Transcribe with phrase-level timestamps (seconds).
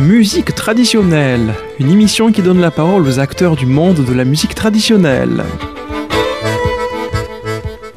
[0.00, 4.54] Musique traditionnelle, une émission qui donne la parole aux acteurs du monde de la musique
[4.54, 5.44] traditionnelle.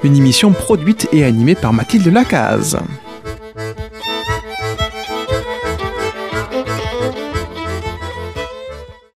[0.04, 2.78] Une émission produite et animée par Mathilde Lacaze.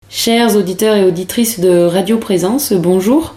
[0.08, 3.35] Chers auditeurs et auditrices de Radio Présence, bonjour.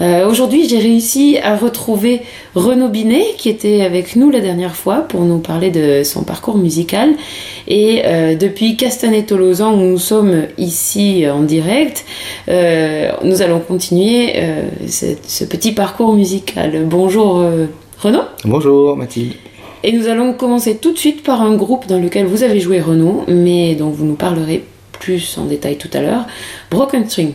[0.00, 2.22] Euh, aujourd'hui, j'ai réussi à retrouver
[2.54, 6.56] Renaud Binet, qui était avec nous la dernière fois pour nous parler de son parcours
[6.56, 7.10] musical.
[7.68, 12.04] Et euh, depuis Castanet-Tolosan, où nous sommes ici en direct,
[12.48, 14.34] euh, nous allons continuer
[14.88, 16.84] ce, ce, petit parcours musical.
[16.86, 17.44] Bonjour
[18.00, 18.22] Renaud.
[18.44, 19.34] Bonjour Mathilde.
[19.82, 22.80] Et nous allons commencer tout de suite par un groupe dans lequel vous avez joué
[22.80, 26.26] Renaud, mais dont vous nous parlerez plus en détail tout à l'heure,
[26.70, 27.32] Broken String.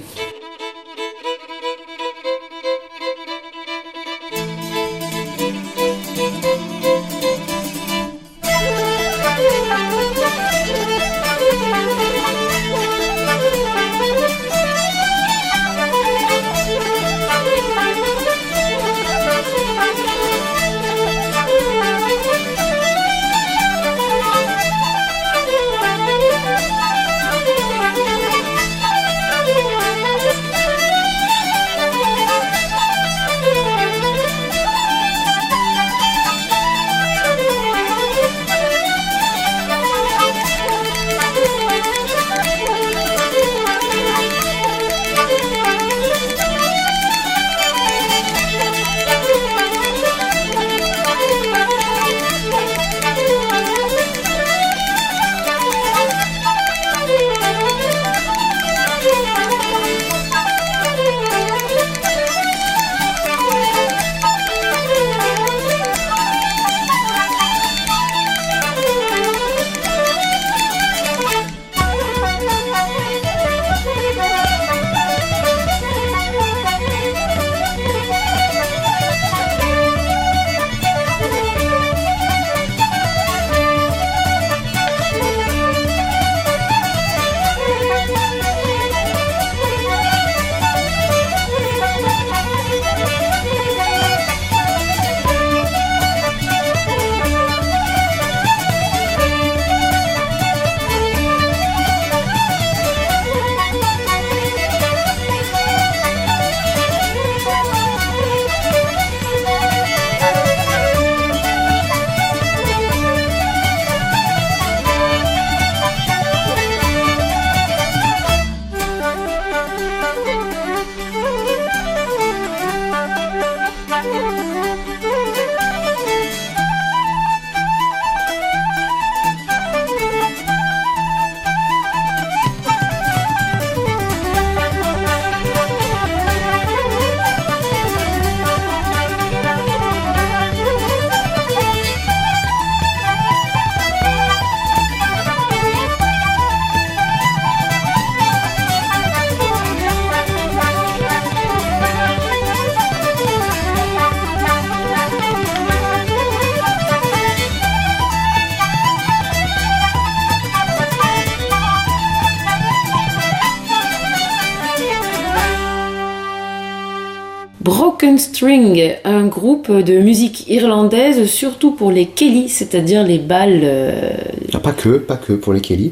[167.62, 173.62] Broken String, un groupe de musique irlandaise, surtout pour les Kelly, c'est-à-dire les balles.
[173.64, 174.12] Euh,
[174.54, 175.92] ah, pas que, pas que pour les Kelly.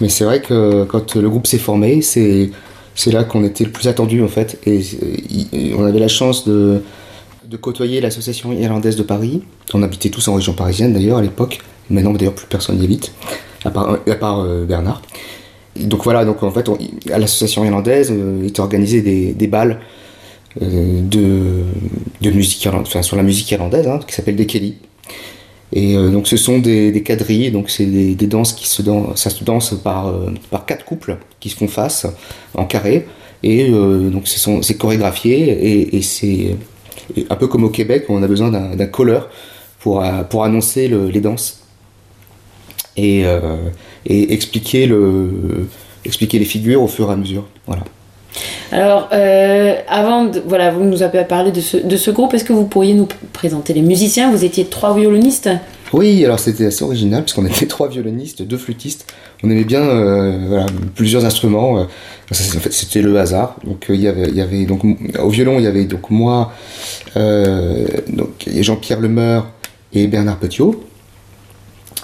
[0.00, 2.50] Mais c'est vrai que quand le groupe s'est formé, c'est,
[2.94, 4.60] c'est là qu'on était le plus attendu en fait.
[4.64, 4.80] Et,
[5.76, 6.82] on avait la chance de,
[7.48, 9.42] de côtoyer l'association irlandaise de Paris.
[9.74, 11.58] On habitait tous en région parisienne d'ailleurs à l'époque.
[11.90, 13.12] Maintenant d'ailleurs plus personne n'y habite,
[13.64, 15.02] à part, à part euh, Bernard.
[15.76, 16.68] donc voilà, donc en fait,
[17.10, 19.80] à l'association irlandaise euh, étaient organisées des, des balles
[20.60, 21.64] de,
[22.20, 24.76] de musique enfin, sur la musique irlandaise, hein, qui s'appelle des Kelly.
[25.72, 29.30] Et euh, donc ce sont des, quadrilles, donc c'est des, danses qui se dansent, ça
[29.30, 32.06] se danse par, euh, par quatre couples qui se font face
[32.54, 33.06] en carré.
[33.44, 36.56] Et donc c'est chorégraphié et, et c'est
[37.30, 39.30] un peu comme au Québec, on a besoin d'un colleur
[39.78, 41.62] pour, pour annoncer le, les danses
[42.96, 43.22] et,
[44.06, 45.68] et expliquer, le,
[46.04, 47.46] expliquer les figures au fur et à mesure.
[47.68, 47.84] Voilà.
[48.70, 52.34] Alors, euh, avant, de, voilà, vous nous avez parlé de ce, de ce groupe.
[52.34, 54.30] Est-ce que vous pourriez nous présenter les musiciens?
[54.30, 55.48] Vous étiez trois violonistes
[55.92, 59.06] Oui, alors c'était assez original parce qu'on était trois violonistes, deux flûtistes.
[59.42, 61.86] On aimait bien euh, plusieurs instruments.
[62.30, 63.56] En fait, c'était le hasard.
[63.64, 66.52] Donc, au violon, il y avait donc moi,
[67.16, 67.86] euh,
[68.46, 69.46] Jean-Pierre Lemeur
[69.94, 70.84] et Bernard Petiot.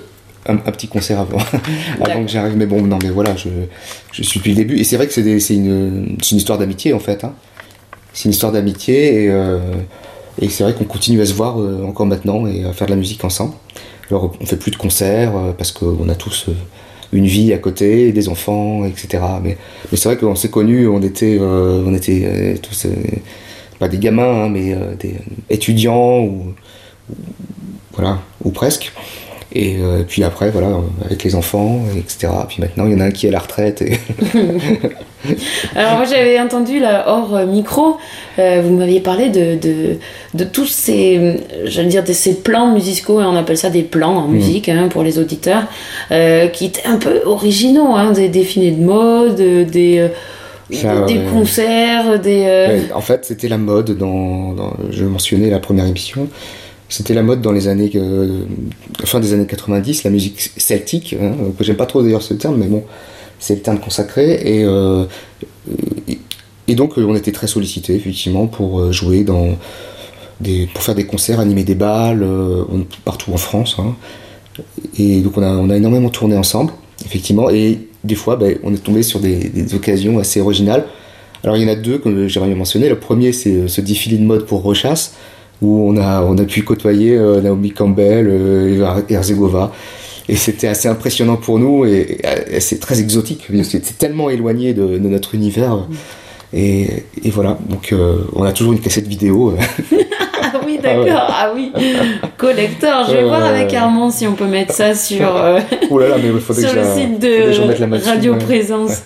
[0.49, 1.39] un, un petit concert avant,
[2.01, 2.57] avant que j'arrive.
[2.57, 3.49] Mais bon, non, mais voilà, je,
[4.13, 4.79] je suis depuis le début.
[4.79, 7.25] Et c'est vrai que c'est une, une histoire d'amitié en fait.
[7.25, 7.33] hein.
[8.13, 9.59] C'est une histoire d'amitié et, euh,
[10.41, 12.93] et c'est vrai qu'on continue à se voir euh, encore maintenant et à faire de
[12.93, 13.55] la musique ensemble.
[14.11, 16.53] Alors on fait plus de concerts euh, parce qu'on a tous euh,
[17.13, 19.23] une vie à côté, des enfants, etc.
[19.43, 19.57] Mais,
[19.93, 22.91] c'est vrai qu'on s'est connus, on était, euh, on était euh, tous euh,
[23.79, 25.15] pas des gamins, hein, mais des
[25.49, 26.55] étudiants ou-
[27.95, 28.93] voilà, ou presque.
[29.55, 30.69] Et euh, puis après, voilà,
[31.05, 32.29] avec les enfants, etc.
[32.49, 33.81] Puis maintenant, il y en a un qui est à la retraite.
[33.83, 33.99] Et...
[35.75, 37.97] Alors moi j'avais entendu là hors euh, micro,
[38.39, 39.97] euh, vous m'aviez parlé de, de,
[40.35, 44.17] de tous ces, j'allais dire de ces plans musicaux, hein, on appelle ça des plans
[44.17, 45.65] en musique hein, pour les auditeurs,
[46.13, 50.09] euh, qui étaient un peu originaux, hein, des défilés de mode, des,
[50.73, 52.45] Ça, des concerts, des...
[52.47, 56.29] euh, Ouais, en fait, c'était la mode dans, dans- Je mentionnais la première émission.
[56.89, 57.91] C'était la mode dans les années.
[57.95, 58.41] euh,
[59.05, 61.15] fin des années 90, la musique celtique.
[61.21, 62.85] Hein, que J'aime pas trop d'ailleurs ce terme, mais bon,
[63.39, 64.41] c'est le terme consacré.
[64.45, 65.05] Et, euh,
[66.69, 69.57] donc, euh, on était très sollicités, effectivement, pour euh, jouer dans.
[70.73, 72.63] Pour faire des concerts, animer des balles, euh,
[73.05, 73.75] partout en France.
[73.81, 73.97] hein.
[74.97, 76.73] Et donc, on a, on a énormément tourné ensemble,
[77.05, 77.51] effectivement.
[77.51, 80.85] Et des fois, ben, on est tombé sur des, occasions assez originales.
[81.45, 82.89] Alors il y en a deux que j'aimerais mentionner.
[82.89, 85.15] Le premier c'est euh, ce défilé de mode pour Rechasse
[85.63, 89.73] où on a, on a pu côtoyer euh, Naomi Campbell euh, Herzegova.
[90.31, 92.21] Et c'était assez impressionnant pour nous et,
[92.61, 93.49] c'est très exotique.
[93.63, 95.87] C'est c'est tellement éloigné de, de notre univers.
[96.53, 99.55] Et, et voilà, donc euh, on a toujours une cassette vidéo.
[100.51, 101.73] Ah oui d'accord, ah oui,
[102.39, 103.75] collector, je vais voir avec.
[103.75, 106.75] Armand si on peut mettre ça sur, euh, oh là là, mais il faudrait sur
[106.75, 108.39] le site de Radio ouais.
[108.39, 109.03] Présence.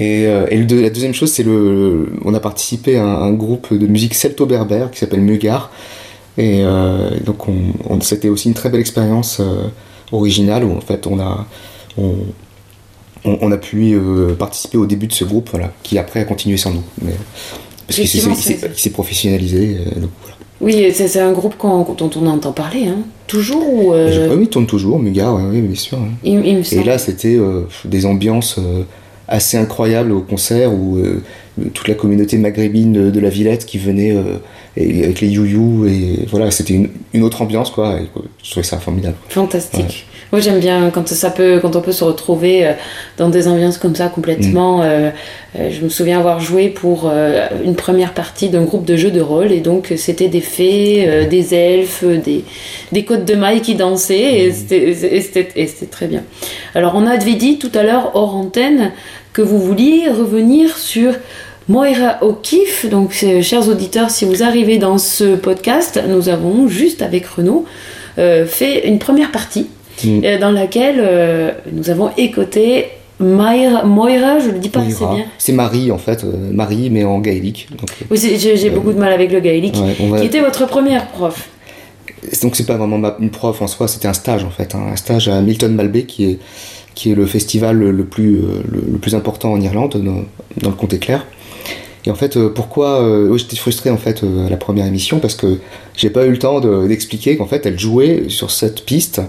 [0.00, 3.22] Et, euh, et le deux- la deuxième chose, c'est le, on a participé à un,
[3.22, 5.70] un groupe de musique celto-berbère qui s'appelle Mugar.
[6.36, 7.54] Et euh, donc, on,
[7.88, 9.66] on- c'était aussi une très belle expérience euh,
[10.10, 11.46] originale où en fait, on a,
[11.96, 12.14] on,
[13.24, 16.56] on- a pu euh, participer au début de ce groupe, voilà, qui après a continué
[16.56, 16.82] sans nous.
[17.02, 17.12] Mais,
[17.86, 19.78] parce qu'il s'est- professionnalisé.
[19.96, 20.36] donc, voilà.
[20.60, 22.98] Oui, c'est un groupe dont on entend parler, hein.
[23.28, 23.92] toujours ou...
[23.92, 25.98] Je- oui, il tourne toujours, Mugar, oui, bien sûr.
[25.98, 26.08] hein.
[26.24, 27.38] il, il me Et là, c'était
[27.84, 28.58] des ambiances
[29.28, 31.22] assez incroyables au concert où euh,
[31.72, 34.38] toute la communauté maghrébine de, de la Villette qui venait euh,
[34.76, 37.98] et- avec les you et voilà, c'était une, une autre ambiance quoi.
[38.00, 38.06] Et,
[38.42, 39.16] je trouvais ça formidable.
[39.28, 40.06] Fantastique.
[40.32, 42.72] Moi j'aime bien quand ça peut, quand on peut se retrouver euh,
[43.18, 44.78] dans des ambiances comme ça complètement.
[44.78, 44.82] Mm.
[44.84, 45.10] euh,
[45.58, 47.08] euh, je me souviens avoir joué pour
[47.64, 51.28] une première partie d'un groupe de jeux de rôle et donc c'était des fées, euh,
[51.28, 52.44] des elfes, des,
[52.90, 54.74] des côtes de mailles qui dansaient Mm.
[54.74, 54.92] et
[55.66, 56.22] c'était très bien.
[56.74, 58.90] Alors on avait dit tout à l'heure hors antenne
[59.32, 61.12] que vous vouliez revenir sur
[61.68, 62.86] Moira O'Keeffe.
[62.90, 67.64] Donc, euh, chers auditeurs, si vous arrivez dans ce podcast, nous avons juste avec Renaud
[68.18, 69.66] euh, fait une première partie
[70.04, 70.24] Mm.
[70.24, 72.86] euh, dans laquelle euh, nous avons écouté
[73.20, 75.24] Moira, Moira, je le dis pas assez bien.
[75.38, 77.68] C'est Marie en fait, Marie mais en gaélique.
[77.78, 79.76] Donc, Oui, j'ai beaucoup de mal avec le gaélique.
[79.76, 81.48] ouais, va- Qui était votre première prof
[82.42, 84.80] Donc c'est pas vraiment ma- une prof en soi, c'était un stage en fait, hein,
[84.92, 86.38] un stage à Milton Malbay qui est,
[86.96, 88.32] qui est le festival le plus,
[88.68, 90.24] le, le plus important en Irlande, dans,
[90.60, 91.24] dans le Comté Clair.
[92.06, 95.20] Et en fait, euh, pourquoi euh, j'étais frustré en fait euh, à la première émission
[95.20, 95.58] parce que
[95.96, 99.22] j'ai pas eu le temps de- d'expliquer qu'en fait elle jouait sur cette piste,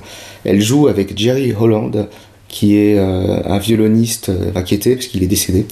[0.44, 2.08] elle joue avec Jerry Holland
[2.50, 5.66] qui est un violoniste, enfin qui était parce qu'il est décédé,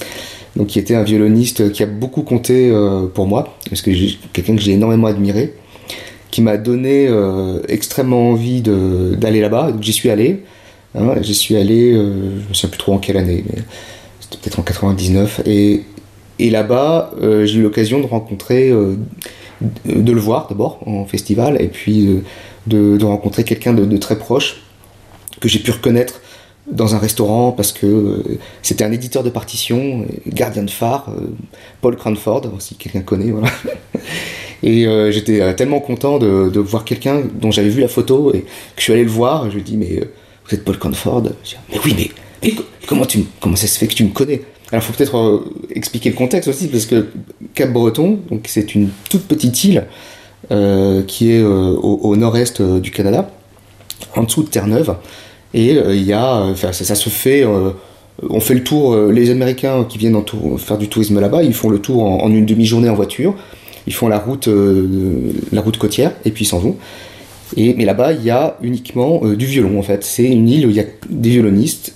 [0.57, 2.73] donc qui était un violoniste qui a beaucoup compté
[3.13, 3.91] pour moi parce que
[4.33, 5.53] quelqu'un que j'ai énormément admiré
[6.31, 7.09] qui m'a donné
[7.69, 9.71] extrêmement envie d'aller là-bas.
[9.71, 10.41] Donc j'y suis allé.
[10.95, 13.61] Hein, j'y suis allé, je ne sais plus trop en quelle année, mais
[14.19, 15.41] c'était peut-être en 99.
[15.45, 15.83] Et,
[16.39, 18.95] et là-bas, euh, j'ai eu l'occasion de rencontrer, euh,
[19.85, 22.21] de le voir d'abord en festival, et puis euh,
[22.97, 24.61] de, rencontrer quelqu'un de, très proche
[25.39, 26.21] que j'ai pu reconnaître
[26.71, 28.23] dans un restaurant parce que
[28.61, 31.11] c'était un éditeur de partition, gardien de phare,
[31.81, 33.49] Paul Cranford, si quelqu'un connaît, voilà.
[34.63, 38.47] Et j'étais tellement content de, voir quelqu'un dont j'avais vu la photo et que
[38.77, 39.49] je suis allé le voir.
[39.49, 39.99] Je lui ai dit, mais
[40.47, 41.23] vous êtes Paul Cranford?
[41.23, 42.11] Dis, Mais oui, mais,
[42.41, 44.41] mais co- comment, tu, comment ça se fait que tu me connais?
[44.73, 45.39] Alors, il faut peut-être euh,
[45.69, 47.05] expliquer le contexte aussi, parce que
[47.53, 49.85] Cap-Breton, donc c'est une toute petite île
[51.07, 53.29] qui est au, nord-est du Canada,
[54.15, 54.95] en dessous de Terre-Neuve.
[55.53, 57.45] Et il y a, ça, ça, se fait
[58.29, 60.21] on fait le tour, les Américains qui viennent
[60.57, 63.35] faire du tourisme là-bas, ils font le tour en, une demi-journée en voiture,
[63.87, 64.49] ils font la route,
[65.51, 66.75] la route côtière et puis ils s'en vont.
[67.55, 70.03] Et, mais là-bas, il y a uniquement du violon en fait.
[70.03, 71.95] C'est une île où il y a des violonistes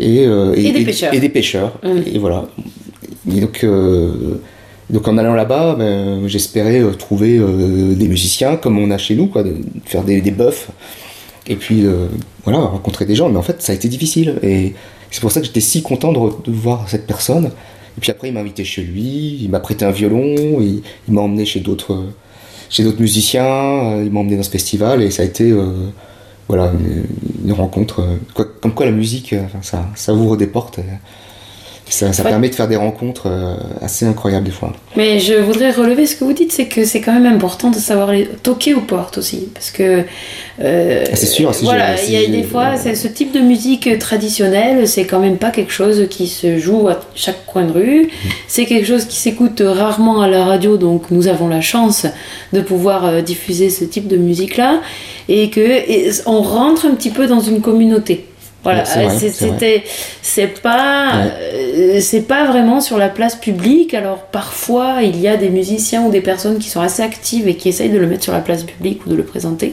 [0.00, 1.14] et, des pêcheurs.
[1.14, 1.78] Et, des pêcheurs.
[1.82, 2.14] Mmh.
[2.14, 2.48] Et voilà.
[3.26, 3.64] donc,
[4.90, 9.14] donc en allant là-bas, ben, j'espérais euh, trouver euh, des musiciens comme on a chez
[9.14, 9.54] nous, quoi, de
[9.84, 10.68] faire des, des buffs.
[11.46, 11.84] Et puis
[12.44, 13.28] voilà, rencontrer des gens.
[13.28, 14.36] Mais en fait, ça a été difficile.
[14.42, 14.74] Et
[15.10, 17.46] c'est pour ça que j'étais si content de, voir cette personne.
[17.46, 21.22] Et puis après, il m'a invité chez lui, il m'a prêté un violon, il, m'a
[21.22, 22.04] emmené chez d'autres
[22.68, 25.52] chez d'autres musiciens, euh, il m'a emmené dans ce festival et ça a été
[26.50, 26.72] voilà
[27.44, 28.04] une, rencontre.
[28.60, 30.80] comme quoi la musique, ça, ça ouvre des portes.
[31.90, 34.72] Ça, permet de faire des rencontres euh, assez incroyables des fois.
[34.96, 37.76] Mais je voudrais relever ce que vous dites, c'est que c'est quand même important de
[37.76, 38.26] savoir les...
[38.26, 39.48] toquer aux portes aussi.
[39.52, 40.04] Parce que.
[40.62, 44.86] Euh, ah, c'est sûr, Voilà, il y a des fois, ce type de musique traditionnelle,
[44.86, 48.08] c'est quand même pas quelque chose qui se joue à chaque coin de rue.
[48.46, 52.06] C'est quelque chose qui s'écoute rarement à la radio, donc nous avons la chance
[52.52, 54.80] de pouvoir euh, diffuser ce type de musique-là.
[55.28, 58.26] Et que on rentre un petit peu dans une communauté.
[58.62, 59.84] Voilà, c'était,
[60.20, 63.94] c'est pas, euh, c'est pas vraiment sur la place publique.
[63.94, 67.54] Alors parfois, il y a des musiciens ou des personnes qui sont assez actives et
[67.54, 69.72] qui essayent de le mettre sur la place publique ou de le présenter.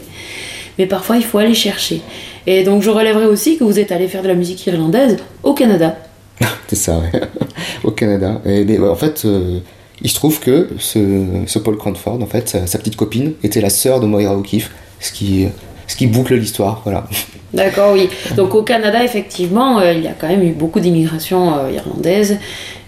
[0.77, 2.01] Mais parfois, il faut aller chercher.
[2.45, 5.53] Et donc, je relèverai aussi que vous êtes allé faire de la musique irlandaise au
[5.53, 5.97] Canada.
[6.67, 7.21] c'est ça, ouais.
[7.83, 8.41] au Canada.
[8.45, 9.59] Et, en fait, euh,
[10.01, 13.99] il se trouve que ce, Paul Cranford, en fait, sa, petite copine, était la sœur
[13.99, 15.47] de Moira O'Keeffe, ce qui,
[15.87, 17.05] ce qui boucle l'histoire, voilà.
[17.53, 18.09] D'accord, oui.
[18.35, 22.37] Donc au Canada, effectivement, euh, il y a quand même eu beaucoup d'immigration euh, irlandaise.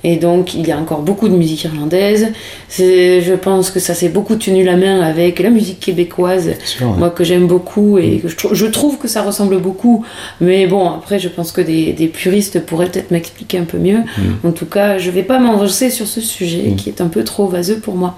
[0.03, 2.31] Et donc il y a encore beaucoup de musique irlandaise.
[2.77, 6.51] Je pense que ça s'est beaucoup tenu la main avec la musique québécoise,
[6.97, 8.21] moi que j'aime beaucoup et mm.
[8.21, 10.05] que je, trouve que ça ressemble beaucoup.
[10.41, 13.99] Mais bon, après, je pense que des, puristes pourraient peut-être m'expliquer un peu mieux.
[13.99, 14.47] Mm.
[14.47, 16.75] En tout cas, je vais pas m'enregistrer sur ce sujet mm.
[16.75, 18.15] qui est un peu trop vaseux pour moi.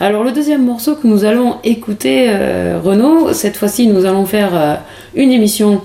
[0.00, 4.80] Alors le deuxième morceau que nous allons écouter, euh, Renaud, cette fois-ci nous allons faire
[5.14, 5.80] une émission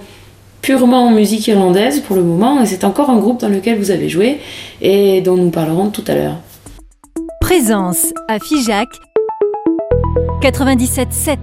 [0.61, 4.09] purement musique irlandaise pour le moment, et c'est encore un groupe dans lequel vous avez
[4.09, 4.39] joué
[4.81, 6.37] et dont nous parlerons tout à l'heure.
[7.41, 8.87] Présence à Figeac
[10.41, 11.37] 97.7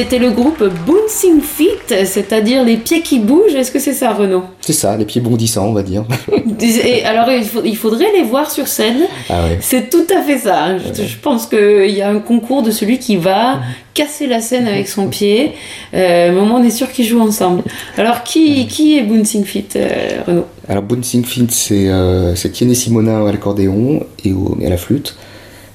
[0.00, 3.54] c'était le groupe Bouncing Feet, c'est-à-dire les pieds qui bougent.
[3.54, 4.44] Est-ce que c'est ça, Renaud?
[4.62, 6.04] C'est ça, les pieds bondissants, on va dire.
[6.62, 9.02] Et alors, il, faut- il faudrait les voir sur scène.
[9.28, 9.58] Ah ouais.
[9.60, 10.78] C'est tout à fait ça.
[10.78, 13.60] Je, je pense qu'il y a un concours de celui qui va
[13.92, 15.52] casser la scène avec son pied.
[15.92, 17.62] Euh, moins, on est sûr qu'ils jouent ensemble.
[17.98, 20.46] Alors, qui, qui est Bouncing Feet, euh, Renaud?
[20.66, 25.14] Alors Bouncing Feet, c'est euh, Tiene Simonin à l'accordéon et, au- et à la flûte,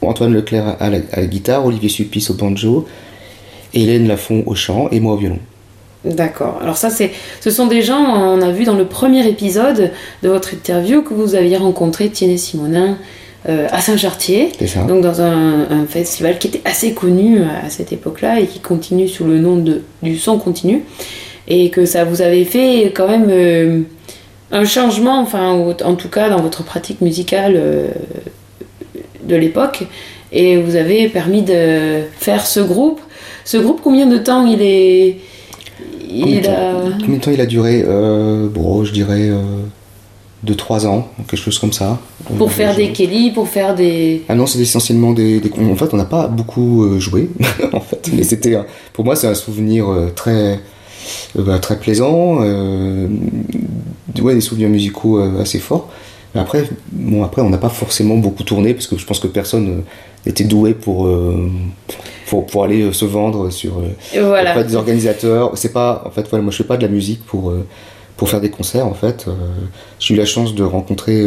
[0.01, 2.85] Antoine Leclerc à la, à la guitare, Olivier Sulpice au banjo,
[3.75, 5.39] Hélène Lafont au chant et moi au violon.
[6.05, 6.59] D'accord.
[6.61, 7.11] Alors ça, c'est,
[7.41, 11.13] ce sont des gens, on a vu dans le premier épisode de votre interview que
[11.13, 12.97] vous aviez rencontré Tiene Simonin
[13.49, 17.69] euh, à Saint-Chartier, C'est ça donc dans un, un festival qui était assez connu à
[17.69, 20.83] cette époque-là et qui continue sous le nom de, du son continu,
[21.47, 23.81] et que ça vous avait fait quand même euh,
[24.51, 27.88] un changement, enfin en tout cas dans votre pratique musicale euh,
[29.23, 29.83] de l'époque,
[30.31, 32.99] et vous avez permis de faire ce groupe.
[33.45, 35.17] Ce groupe, combien de temps il est
[36.19, 36.51] Combien de a...
[36.51, 39.29] temps- Combien de temps il a duré euh, Bon, je dirais
[40.45, 41.99] 2-3 ans, quelque chose comme ça.
[42.38, 44.23] Pour Euh, faire des Kelly, pour faire des.
[44.29, 47.29] Ah non, c'est essentiellement des, des- En fait, on n'a pas beaucoup euh, joué,
[47.73, 48.10] en fait.
[48.13, 48.58] Mais c'était,
[48.93, 50.60] pour moi, c'est un souvenir euh, très,
[51.38, 52.39] euh, bah, très plaisant.
[52.41, 53.08] euh,
[54.21, 55.89] ouais, des souvenirs musicaux euh, assez forts.
[56.34, 59.27] Mais après, bon, après, on n'a pas forcément beaucoup tourné parce que je pense que
[59.27, 59.84] personne
[60.25, 61.49] n'était doué pour, euh,
[62.27, 64.51] pour, pour aller euh, se vendre sur euh, Voilà.
[64.51, 65.51] auprès des organisateurs.
[65.55, 67.53] C'est pas, en fait, voilà, moi, je fais pas de la musique pour
[68.17, 68.88] pour faire des concerts.
[68.88, 69.25] En fait,
[69.99, 71.25] j'ai eu la chance de rencontrer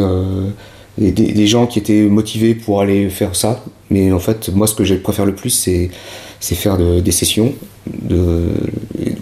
[0.97, 3.63] des, des- gens qui étaient motivés pour aller faire ça.
[3.91, 5.91] Mais en fait, moi, ce que je préfère le plus, c'est
[6.39, 7.53] c'est faire de- des sessions.
[7.85, 8.41] De,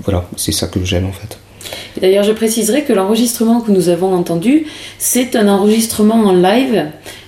[0.05, 1.37] voilà, c'est ça que j'aime en fait.
[1.99, 4.65] D'ailleurs, je préciserai que l'enregistrement que nous avons entendu,
[4.97, 6.85] c'est un enregistrement en live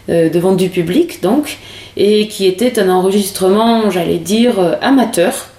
[0.07, 1.57] euh, devant du public, donc,
[1.97, 5.49] et qui était un enregistrement, j'allais dire, euh, amateur.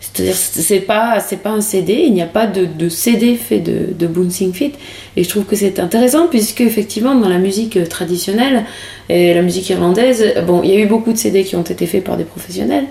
[0.00, 3.58] C'est-à-dire, c'est pas, c'est pas un CD, il n'y a pas de, de CD fait
[3.58, 4.74] de, de Bouncing Feet.
[5.16, 8.64] Et je trouve que c'est intéressant, puisque effectivement, dans la musique traditionnelle
[9.08, 11.86] et la musique irlandaise, bon, il y a eu beaucoup de CD qui ont été
[11.86, 12.84] faits par des professionnels,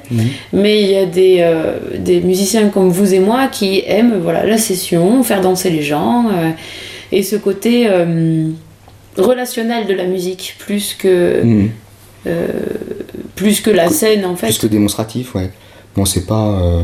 [0.52, 4.46] mais il y a des, euh, des musiciens comme vous et moi qui aiment voilà,
[4.46, 6.50] la session, faire danser les gens, euh,
[7.14, 8.50] et ce côté euh,
[9.18, 11.70] relationnel de la musique, plus que, Mhm.
[12.28, 12.48] Euh,
[13.36, 14.48] plus que la scène en fait.
[14.48, 15.52] Plus que démonstratif, ouais.
[15.96, 16.48] Bon, c'est pas.
[16.62, 16.82] euh,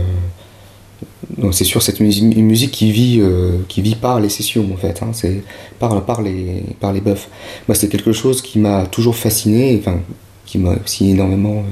[1.51, 4.67] c'est sûr, c'est une, musi- une musique qui vit, euh, qui vit par les sessions,
[4.73, 5.01] en fait.
[5.01, 5.11] hein.
[5.13, 5.43] C'est
[5.79, 7.29] par, par, les, par les buffs.
[7.67, 9.99] Moi, c'est quelque chose qui m'a toujours fasciné, enfin,
[10.45, 11.63] qui m'a aussi énormément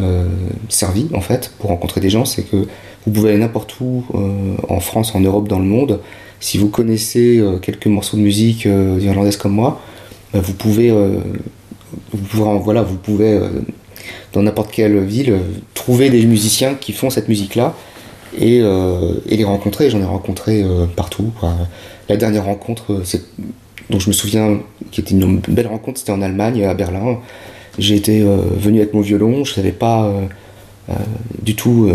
[0.00, 0.26] euh,
[0.68, 2.24] servi, en fait, pour rencontrer des gens.
[2.24, 2.56] C'est que
[3.06, 4.04] vous pouvez aller n'importe où,
[4.68, 6.00] en France, en Europe, dans le monde.
[6.40, 9.80] Si vous connaissez quelques morceaux de musique irlandaise comme moi,
[10.32, 10.92] bah, vous pouvez.
[12.12, 13.48] Vous pouvez, voilà, vous pouvez euh,
[14.32, 15.38] dans n'importe quelle ville, euh,
[15.74, 17.74] trouver des musiciens qui font cette musique-là
[18.38, 19.90] et, euh, les rencontrer.
[19.90, 20.64] J'en ai rencontré
[20.96, 21.32] partout.
[22.08, 23.02] La dernière rencontre,
[23.90, 27.18] dont je me souviens, qui était une belle rencontre, c'était en Allemagne, à Berlin.
[27.80, 30.12] Euh, venu avec mon violon, je savais pas
[31.42, 31.90] du tout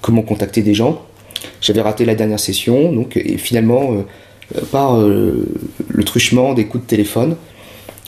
[0.00, 1.02] comment contacter des gens.
[1.60, 4.04] J'avais raté la dernière session, donc et finalement,
[4.70, 7.36] par le truchement des coups de téléphone,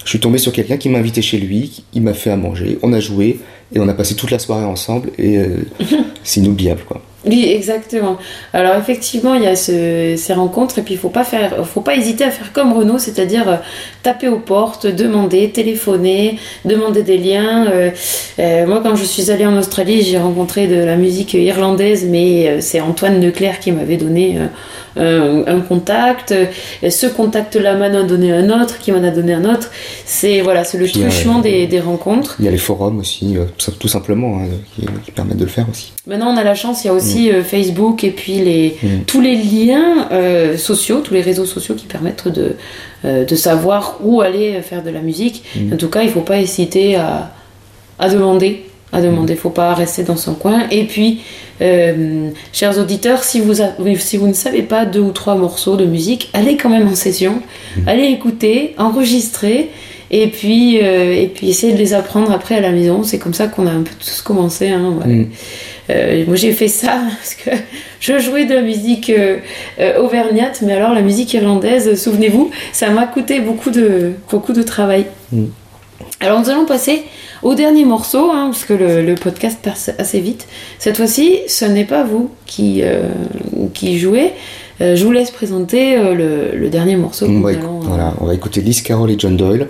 [0.04, 2.78] je suis tombé sur quelqu'un qui m'a invité chez lui, il m'a fait à manger,
[2.82, 3.40] on a joué
[3.74, 5.66] et on a passé toute la soirée ensemble et euh,
[6.24, 7.02] c'est inoubliable quoi.
[7.26, 8.16] Oui, exactement.
[8.52, 11.80] Alors effectivement, il y a ce- ces rencontres et puis il faut pas faire, faut
[11.80, 13.56] pas hésiter à faire comme Renault, c'est-à-dire euh,
[14.02, 17.66] taper aux portes, demander, téléphoner, demander des liens.
[17.66, 17.90] Euh,
[18.38, 22.48] euh, moi, quand je suis allée en Australie, j'ai rencontré de la musique irlandaise, mais
[22.48, 24.38] euh, c'est Antoine Leclerc qui m'avait donné
[24.96, 26.34] un, un contact.
[26.82, 29.70] Et ce contact-là m'en a donné un autre, qui m'en a donné un autre.
[30.04, 32.37] C'est voilà, c'est le truchement des, des rencontres.
[32.38, 33.37] Il y a les forums aussi,
[33.78, 35.92] tout, simplement, hein, qui, qui permettent de le faire aussi.
[36.06, 39.04] Maintenant, on a la chance, il y a aussi euh, Facebook et puis les, Mm.
[39.06, 42.56] tous les liens euh, sociaux, tous les réseaux sociaux qui permettent de,
[43.04, 45.44] euh, de savoir où aller faire de la musique.
[45.56, 45.72] Mm.
[45.74, 47.30] En tout cas, il ne faut pas hésiter à,
[47.98, 48.64] à demander.
[48.90, 50.62] À demander, il ne faut pas rester dans son coin.
[50.70, 51.20] Et puis,
[51.61, 55.76] euh, chers auditeurs, si vous, a- si vous ne savez pas deux ou trois morceaux
[55.76, 57.42] de musique, allez quand même en session,
[57.87, 59.68] allez écouter, enregistrer,
[60.11, 63.03] et puis, euh, et puis essayer de les apprendre après à la maison.
[63.03, 64.68] C'est comme ça qu'on a un peu tous commencé.
[64.68, 65.12] Hein, ouais.
[65.12, 65.31] Mm.
[65.90, 67.51] Euh, moi j'ai fait ça parce que
[68.01, 69.38] je jouais de la musique euh,
[69.99, 75.07] auvergnate, mais alors la musique irlandaise, souvenez-vous, ça m'a coûté beaucoup de, beaucoup de travail.
[75.33, 75.44] Mm.
[76.21, 77.03] Alors nous allons passer
[77.42, 80.49] au dernier morceau, hein, parce que le, le podcast passe assez vite.
[80.79, 82.83] Cette fois-ci, ce n'est pas vous qui,
[83.75, 84.33] qui jouez.
[84.81, 87.27] Euh, je vous laisse présenter euh, le, le dernier morceau.
[87.27, 89.69] On va, allons, voilà, on va écouter Liz Carroll et John Doyle,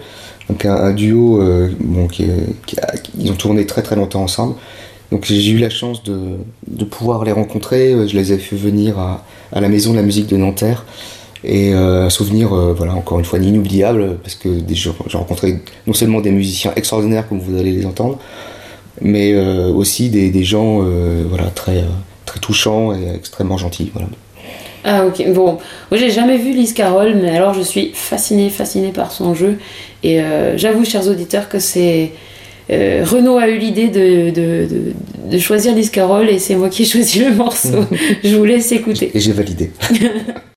[0.50, 4.22] donc un, un duo, euh, bon, qui, a- qui- ils ont tourné très très longtemps
[4.22, 4.54] ensemble,
[5.10, 6.18] Donc j'ai eu la chance de,
[6.66, 7.92] de, pouvoir les rencontrer.
[8.06, 10.84] Je les ai fait venir à, à la Maison de la musique de Nanterre.
[11.44, 15.94] Et euh, un souvenir, euh, voilà, encore une fois, inoubliable, parce que j'ai rencontré non
[15.94, 18.18] seulement des musiciens extraordinaires, comme vous allez les entendre,
[19.00, 20.82] mais euh, aussi des, des gens
[21.28, 21.84] voilà, très,
[22.26, 23.90] très touchants et extrêmement gentils.
[23.94, 24.08] Voilà.
[24.84, 25.58] Ah ok, bon,
[25.90, 29.58] moi j'ai jamais vu Lise Carroll, mais alors je suis fascinée, fascinée par son jeu.
[30.02, 30.20] Et
[30.56, 32.12] j'avoue, chers auditeurs, que c'est...
[32.70, 34.68] Renaud a eu l'idée de, de,
[35.30, 37.84] de, choisir Lise Carroll et c'est moi qui ai choisi le morceau.
[38.24, 39.10] je vous laisse écouter.
[39.14, 39.70] Et j'ai validé.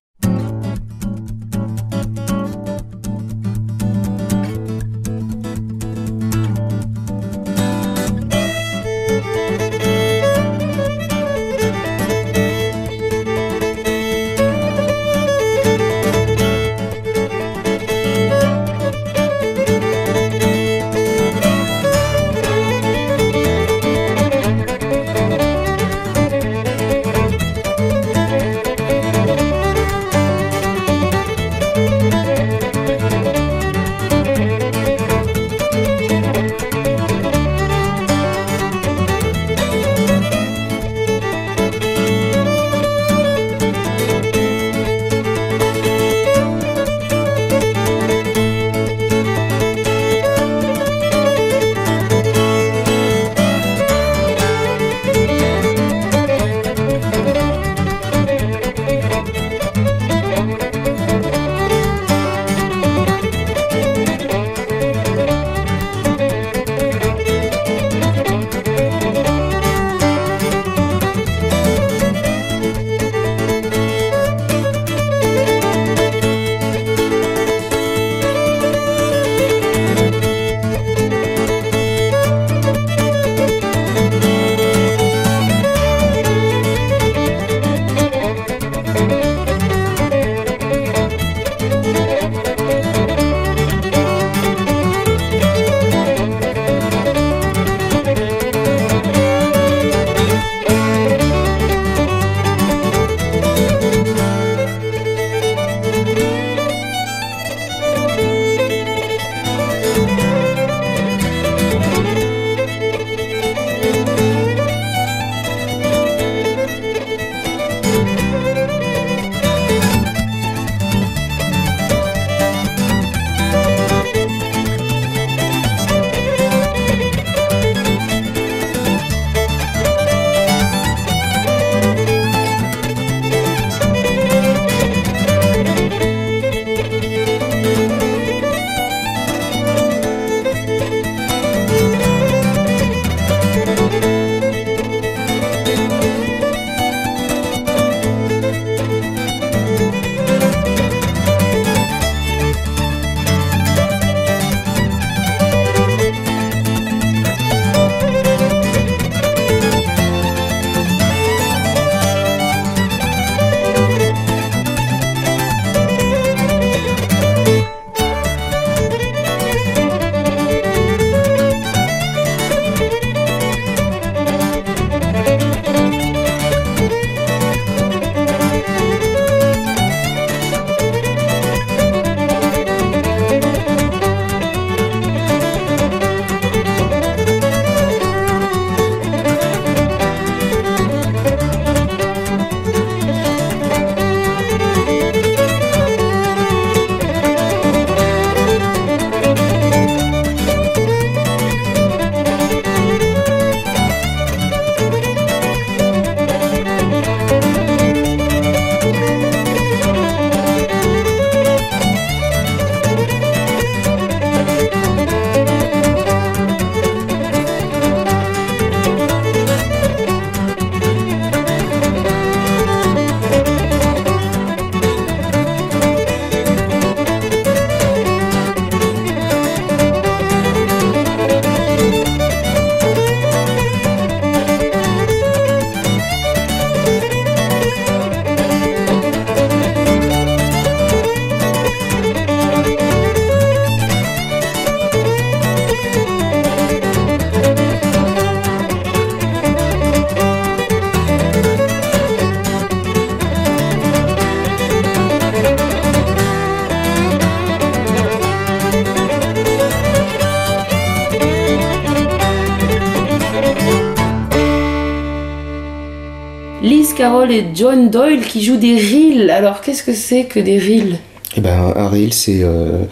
[267.12, 269.30] Carroll et John Doyle qui jouent des reels.
[269.30, 270.98] Alors qu'est-ce que c'est que des reels?
[271.36, 272.84] Eh ben, un reel, c'est euh,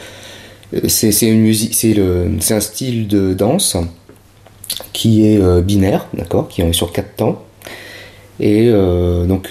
[0.88, 3.78] c'est c'est une musique, c'est le, c'est un style de danse
[4.92, 7.42] qui est euh, binaire, d'accord, qui est sur quatre temps,
[8.40, 9.48] et euh, donc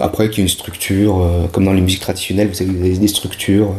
[0.00, 3.74] après qui a une structure, comme dans les musiques traditionnelles, vous avez des, structures.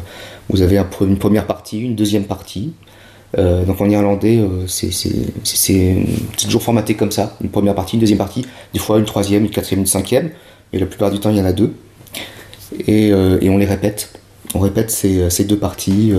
[0.49, 2.73] Vous avez une première partie, une deuxième partie.
[3.37, 5.97] Euh, donc en irlandais, euh, c'est
[6.41, 7.35] toujours formaté comme ça.
[7.41, 10.31] Une première partie, une deuxième partie, des fois une troisième, une quatrième, une cinquième.
[10.71, 11.73] Mais la plupart du temps, il y en a deux.
[12.87, 14.13] Et, euh, et on les répète.
[14.53, 16.13] On répète ces, ces deux parties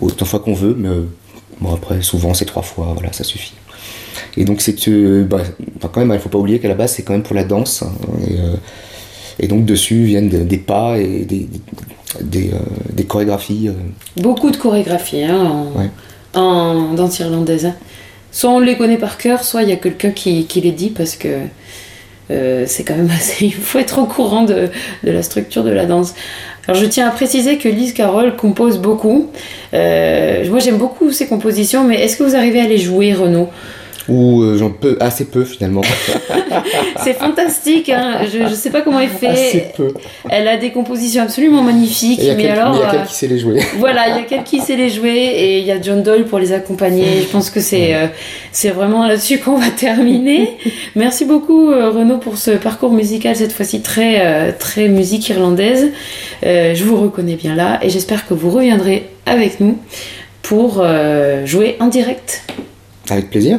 [0.00, 0.88] autant de fois qu'on veut, mais
[1.60, 3.54] bon, après, souvent, c'est trois fois, voilà, ça suffit.
[4.36, 4.74] Et donc, c'est.
[5.24, 5.38] bah,
[5.80, 7.84] quand même, il faut pas oublier qu'à la base, c'est quand même pour la danse.
[8.28, 11.48] et, et donc, dessus viennent des, des pas et des,
[12.20, 12.50] des,
[12.92, 13.70] des chorégraphies.
[14.16, 15.90] Beaucoup de chorégraphies hein, en, Ouais.
[16.36, 17.66] En danse irlandaise.
[17.66, 17.74] hein.
[18.32, 20.90] Soit on les connaît par cœur, soit il y a quelqu'un qui, qui les dit
[20.90, 21.28] parce que
[22.30, 23.46] euh, c'est quand même assez.
[23.46, 24.68] Il faut être au courant de,
[25.04, 26.14] de la structure de la danse.
[26.68, 29.30] Alors je tiens à préciser que Lise Carroll compose beaucoup.
[29.72, 33.48] Euh, moi j'aime beaucoup ses compositions, mais est-ce que vous arrivez à les jouer, Renaud?
[34.08, 35.82] Ou euh, j'en peux assez peu finalement.
[37.04, 38.18] C'est fantastique, hein.
[38.24, 39.26] je, je sais pas comment elle fait.
[39.28, 39.88] assez peu.
[40.28, 42.74] Elle a des compositions absolument magnifiques, Et mais quel- alors.
[42.74, 43.60] il y a euh, quelqu'un qui sait les jouer.
[43.78, 46.24] Voilà, il y a quelqu'un qui sait les jouer et il y a John Doyle
[46.24, 47.20] pour les accompagner.
[47.22, 48.06] Je pense que c'est euh,
[48.52, 50.56] c'est vraiment là-dessus qu'on va terminer.
[50.96, 55.92] Merci beaucoup euh, Renaud pour ce parcours musical cette fois-ci très euh, très musique irlandaise.
[56.44, 59.78] Euh, je vous reconnais bien là et j'espère que vous reviendrez avec nous
[60.42, 62.42] pour euh, jouer en direct.
[63.10, 63.58] Avec plaisir.